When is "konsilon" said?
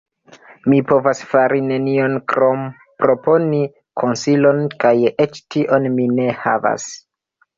4.03-4.63